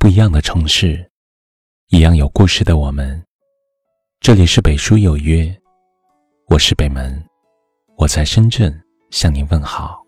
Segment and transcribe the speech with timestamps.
[0.00, 1.06] 不一样的城市，
[1.88, 3.22] 一样有故事的我们。
[4.18, 5.54] 这里是北书有约，
[6.46, 7.22] 我是北门，
[7.98, 8.74] 我在深圳
[9.10, 10.02] 向您问好。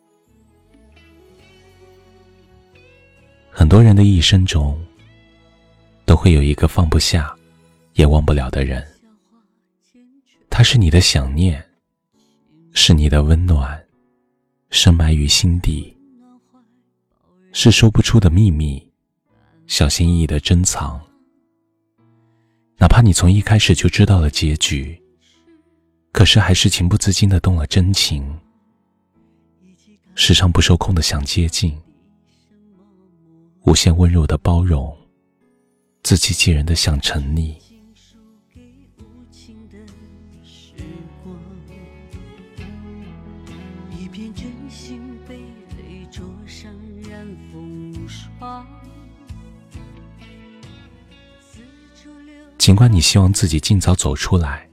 [3.51, 4.83] 很多人的一生中，
[6.07, 7.37] 都会有一个放不下，
[7.93, 8.83] 也忘不了的人。
[10.49, 11.63] 他是你的想念，
[12.73, 13.79] 是你的温暖，
[14.71, 15.95] 深埋于心底，
[17.53, 18.91] 是说不出的秘密。
[19.73, 21.01] 小心翼翼的珍藏，
[22.77, 25.03] 哪怕你从一开始就知道了结局，
[26.13, 28.39] 可是还是情不自禁的动了真情，
[30.15, 31.75] 时常不受控的想接近，
[33.63, 34.95] 无限温柔的包容，
[36.03, 37.57] 自欺欺人的想沉溺。
[52.63, 54.69] 尽管你希望自己尽早走出来，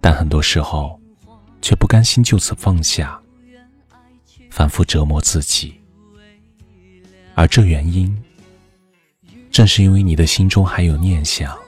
[0.00, 0.96] 但很多时候
[1.60, 3.20] 却不甘心就此放下，
[4.48, 5.74] 反复折磨自己。
[7.34, 8.16] 而这原因，
[9.50, 11.58] 正是因为你的心中还有念想，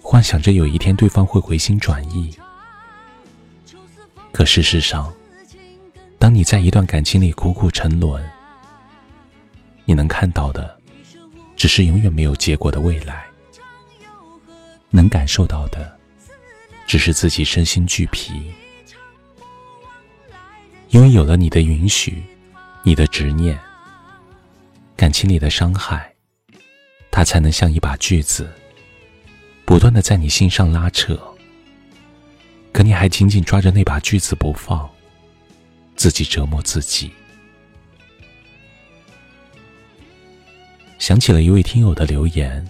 [0.00, 2.34] 幻想着有一天对方会回心转意。
[4.32, 5.12] 可事实上，
[6.18, 8.26] 当你在一段感情里苦苦沉沦，
[9.84, 10.80] 你能看到的，
[11.54, 13.25] 只是永远没有结果的未来。
[14.90, 15.98] 能感受到的，
[16.86, 18.52] 只是自己身心俱疲。
[20.90, 22.22] 因为有了你的允许，
[22.82, 23.58] 你的执念，
[24.96, 26.14] 感情里的伤害，
[27.10, 28.50] 它才能像一把锯子，
[29.64, 31.18] 不断的在你心上拉扯。
[32.72, 34.88] 可你还紧紧抓着那把锯子不放，
[35.96, 37.10] 自己折磨自己。
[40.98, 42.66] 想起了一位听友的留言。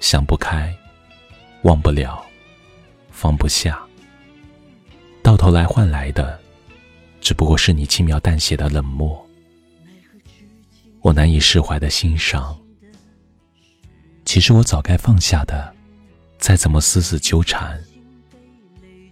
[0.00, 0.74] 想不开，
[1.62, 2.24] 忘不了，
[3.10, 3.78] 放不下，
[5.22, 6.40] 到头来换来的，
[7.20, 9.24] 只不过是你轻描淡写的冷漠。
[11.02, 12.58] 我难以释怀的心伤，
[14.24, 15.72] 其实我早该放下的，
[16.38, 17.78] 再怎么死死纠缠，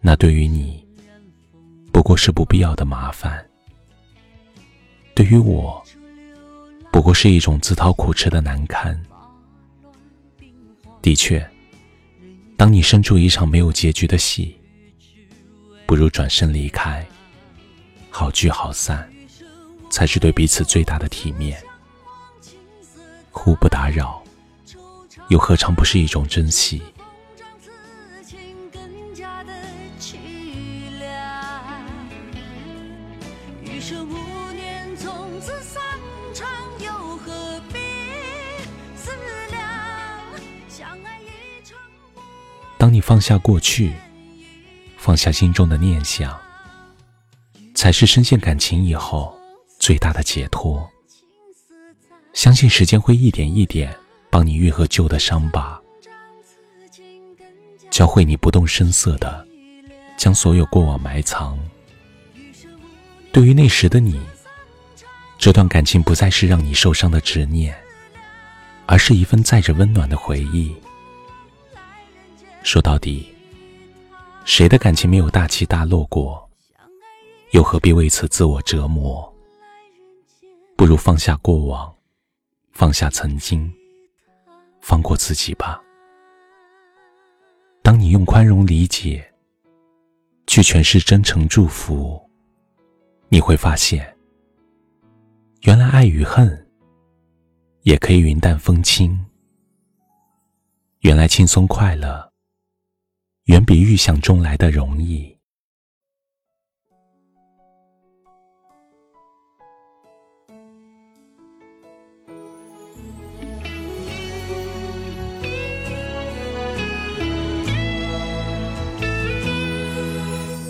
[0.00, 0.82] 那对于你，
[1.92, 3.38] 不过是不必要的麻烦；
[5.14, 5.82] 对于我，
[6.90, 8.98] 不过是一种自讨苦吃的难堪。
[11.00, 11.48] 的确，
[12.56, 14.56] 当你身处一场没有结局的戏，
[15.86, 17.06] 不如转身离开，
[18.10, 19.08] 好聚好散，
[19.90, 21.58] 才是对彼此最大的体面。
[23.30, 24.22] 互不打扰，
[25.28, 26.82] 又何尝不是一种珍惜？
[42.78, 43.92] 当你放下过去，
[44.96, 46.38] 放下心中的念想，
[47.74, 49.36] 才是深陷感情以后
[49.80, 50.88] 最大的解脱。
[52.32, 53.92] 相信时间会一点一点
[54.30, 55.80] 帮你愈合旧的伤疤，
[57.90, 59.44] 教会你不动声色的
[60.16, 61.58] 将所有过往埋藏。
[63.32, 64.20] 对于那时的你，
[65.36, 67.76] 这段感情不再是让你受伤的执念，
[68.86, 70.72] 而是一份载着温暖的回忆。
[72.62, 73.26] 说到底，
[74.44, 76.46] 谁的感情没有大起大落过？
[77.52, 79.32] 又何必为此自我折磨？
[80.76, 81.94] 不如放下过往，
[82.72, 83.72] 放下曾经，
[84.80, 85.82] 放过自己吧。
[87.82, 89.26] 当你用宽容理解
[90.46, 92.20] 去诠释真诚祝福，
[93.28, 94.14] 你会发现，
[95.62, 96.70] 原来爱与恨
[97.82, 99.18] 也可以云淡风轻。
[101.00, 102.27] 原来轻松快乐。
[103.48, 105.34] 远比预想中来的容易。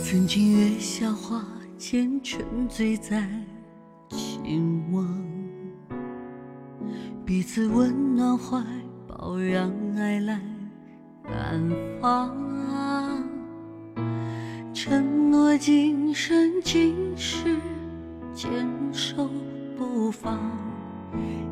[0.05, 1.45] 曾经月下花
[1.77, 3.29] 间沉醉在
[4.09, 5.05] 情网，
[7.27, 8.65] 彼此温暖怀
[9.09, 10.41] 抱，让爱来
[11.27, 11.69] 安
[12.01, 12.48] 放。
[14.89, 17.45] 承诺今生今世
[18.33, 18.51] 坚
[18.91, 19.29] 守
[19.77, 20.41] 不放，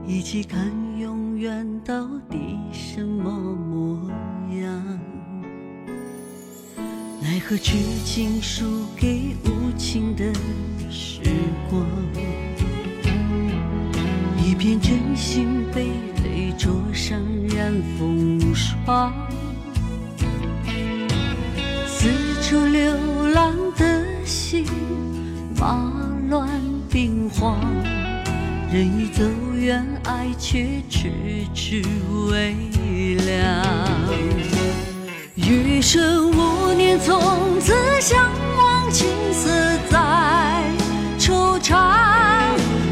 [0.07, 4.11] 一起看永远到底什么模
[4.59, 4.99] 样？
[7.21, 8.65] 奈何痴情输
[8.97, 10.33] 给无情的
[10.91, 11.21] 时
[11.69, 11.85] 光，
[14.43, 15.89] 一片真心被
[16.25, 17.21] 泪灼伤，
[17.55, 19.13] 染风霜。
[21.87, 22.09] 四
[22.41, 22.97] 处流
[23.37, 24.65] 浪的心，
[25.61, 25.93] 马
[26.31, 26.49] 乱
[26.91, 27.61] 兵荒。
[28.73, 29.23] 人已走
[29.55, 31.13] 远，爱却迟
[31.55, 31.83] 迟
[32.31, 32.55] 未
[33.27, 33.63] 了。
[35.35, 38.25] 余生无念，从此相
[38.57, 39.51] 忘，青涩
[39.91, 40.65] 在
[41.19, 41.77] 惆怅。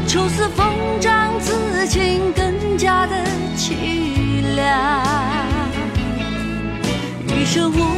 [0.07, 0.67] 愁似风
[1.01, 3.25] 长，此情更加的
[3.57, 5.03] 凄凉。
[7.35, 7.94] 余生无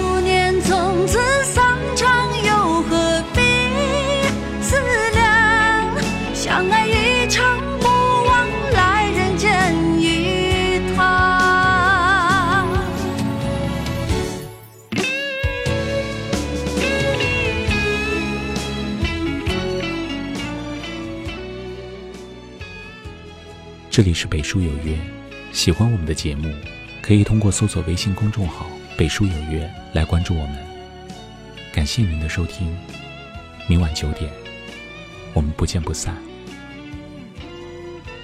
[23.98, 24.96] 这里是北书有约，
[25.52, 26.54] 喜欢我们的节目，
[27.02, 30.56] 可以通过搜索微信公众号“北书有约”来关注我们。
[31.74, 32.78] 感谢您的收听，
[33.68, 34.32] 明晚九点，
[35.34, 36.16] 我们不见不散。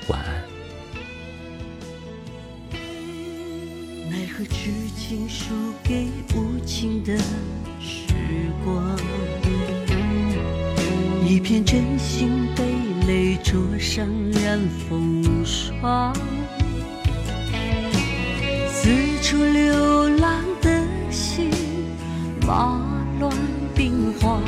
[0.09, 0.43] 晚安。
[4.11, 6.05] 奈何痴情输给
[6.35, 7.17] 无情的
[7.79, 8.13] 时
[8.63, 8.95] 光，
[11.27, 12.72] 一片真心被
[13.07, 15.23] 泪灼伤，染风。
[15.45, 16.15] 霜，
[18.71, 18.89] 四
[19.21, 20.69] 处流浪的
[21.11, 21.49] 心，
[22.47, 22.79] 马
[23.19, 23.31] 乱
[23.75, 24.41] 兵荒。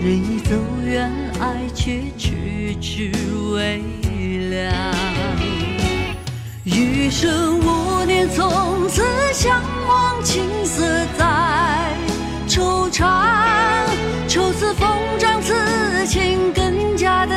[0.00, 0.54] 人已走
[0.84, 1.10] 远，
[1.40, 3.10] 爱却迟迟
[3.54, 3.82] 未
[4.50, 4.72] 凉。
[6.64, 9.02] 余生无念，从此
[9.32, 10.84] 相忘，青涩
[11.16, 11.24] 在
[12.46, 13.06] 惆怅。
[14.28, 14.86] 愁似风
[15.18, 17.34] 长，此情更加的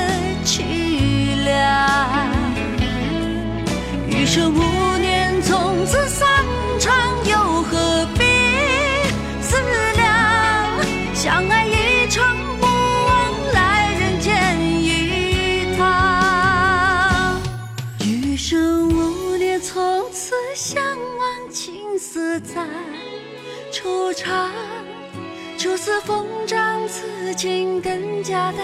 [28.24, 28.60] 家的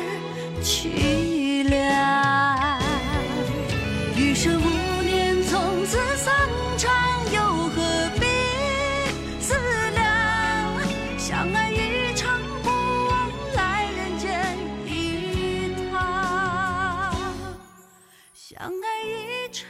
[0.62, 2.80] 凄凉。
[4.16, 6.34] 余生无念，从此散
[6.78, 6.94] 场，
[7.32, 8.26] 又何必
[9.40, 9.56] 思
[9.92, 10.80] 量？
[11.18, 17.16] 相爱一场，不枉来人间一趟。
[18.34, 19.68] 相爱一场。